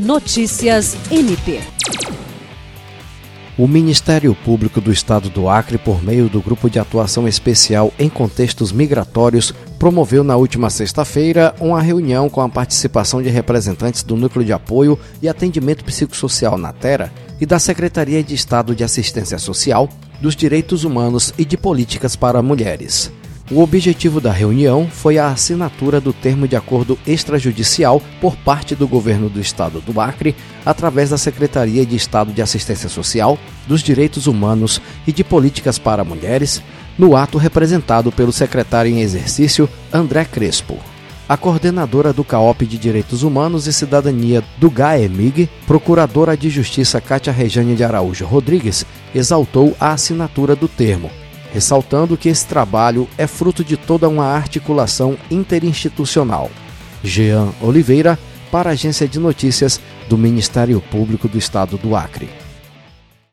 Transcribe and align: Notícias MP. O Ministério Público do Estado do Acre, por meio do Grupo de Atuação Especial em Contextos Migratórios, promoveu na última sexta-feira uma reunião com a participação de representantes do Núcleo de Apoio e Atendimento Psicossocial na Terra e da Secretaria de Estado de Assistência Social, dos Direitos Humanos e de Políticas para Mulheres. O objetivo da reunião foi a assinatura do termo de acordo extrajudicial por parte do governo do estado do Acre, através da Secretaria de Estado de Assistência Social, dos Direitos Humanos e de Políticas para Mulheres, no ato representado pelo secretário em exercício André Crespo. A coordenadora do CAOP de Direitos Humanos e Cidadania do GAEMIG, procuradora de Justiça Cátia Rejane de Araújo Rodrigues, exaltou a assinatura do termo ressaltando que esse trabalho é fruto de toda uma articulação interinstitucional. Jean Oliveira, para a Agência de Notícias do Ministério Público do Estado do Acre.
Notícias 0.00 0.96
MP. 1.10 1.60
O 3.58 3.68
Ministério 3.68 4.34
Público 4.34 4.80
do 4.80 4.90
Estado 4.90 5.28
do 5.28 5.46
Acre, 5.46 5.76
por 5.76 6.02
meio 6.02 6.26
do 6.26 6.40
Grupo 6.40 6.70
de 6.70 6.78
Atuação 6.78 7.28
Especial 7.28 7.92
em 7.98 8.08
Contextos 8.08 8.72
Migratórios, 8.72 9.52
promoveu 9.78 10.24
na 10.24 10.36
última 10.36 10.70
sexta-feira 10.70 11.54
uma 11.60 11.82
reunião 11.82 12.30
com 12.30 12.40
a 12.40 12.48
participação 12.48 13.20
de 13.20 13.28
representantes 13.28 14.02
do 14.02 14.16
Núcleo 14.16 14.42
de 14.42 14.54
Apoio 14.54 14.98
e 15.20 15.28
Atendimento 15.28 15.84
Psicossocial 15.84 16.56
na 16.56 16.72
Terra 16.72 17.12
e 17.38 17.44
da 17.44 17.58
Secretaria 17.58 18.22
de 18.22 18.34
Estado 18.34 18.74
de 18.74 18.82
Assistência 18.82 19.38
Social, 19.38 19.86
dos 20.18 20.34
Direitos 20.34 20.82
Humanos 20.82 21.34
e 21.36 21.44
de 21.44 21.58
Políticas 21.58 22.16
para 22.16 22.40
Mulheres. 22.40 23.12
O 23.52 23.62
objetivo 23.62 24.20
da 24.20 24.30
reunião 24.30 24.86
foi 24.88 25.18
a 25.18 25.26
assinatura 25.26 26.00
do 26.00 26.12
termo 26.12 26.46
de 26.46 26.54
acordo 26.54 26.96
extrajudicial 27.04 28.00
por 28.20 28.36
parte 28.36 28.76
do 28.76 28.86
governo 28.86 29.28
do 29.28 29.40
estado 29.40 29.80
do 29.80 30.00
Acre, 30.00 30.36
através 30.64 31.10
da 31.10 31.18
Secretaria 31.18 31.84
de 31.84 31.96
Estado 31.96 32.32
de 32.32 32.40
Assistência 32.40 32.88
Social, 32.88 33.36
dos 33.66 33.82
Direitos 33.82 34.28
Humanos 34.28 34.80
e 35.04 35.12
de 35.12 35.24
Políticas 35.24 35.80
para 35.80 36.04
Mulheres, 36.04 36.62
no 36.96 37.16
ato 37.16 37.38
representado 37.38 38.12
pelo 38.12 38.32
secretário 38.32 38.92
em 38.92 39.00
exercício 39.00 39.68
André 39.92 40.24
Crespo. 40.24 40.78
A 41.28 41.36
coordenadora 41.36 42.12
do 42.12 42.22
CAOP 42.22 42.64
de 42.64 42.78
Direitos 42.78 43.24
Humanos 43.24 43.66
e 43.66 43.72
Cidadania 43.72 44.44
do 44.58 44.70
GAEMIG, 44.70 45.48
procuradora 45.66 46.36
de 46.36 46.48
Justiça 46.48 47.00
Cátia 47.00 47.32
Rejane 47.32 47.74
de 47.74 47.82
Araújo 47.82 48.24
Rodrigues, 48.26 48.86
exaltou 49.12 49.76
a 49.80 49.90
assinatura 49.90 50.54
do 50.54 50.68
termo 50.68 51.10
ressaltando 51.52 52.16
que 52.16 52.28
esse 52.28 52.46
trabalho 52.46 53.08
é 53.18 53.26
fruto 53.26 53.64
de 53.64 53.76
toda 53.76 54.08
uma 54.08 54.26
articulação 54.26 55.16
interinstitucional. 55.30 56.50
Jean 57.02 57.48
Oliveira, 57.60 58.18
para 58.50 58.70
a 58.70 58.72
Agência 58.72 59.08
de 59.08 59.18
Notícias 59.18 59.80
do 60.08 60.18
Ministério 60.18 60.80
Público 60.80 61.28
do 61.28 61.38
Estado 61.38 61.78
do 61.78 61.94
Acre. 61.94 62.28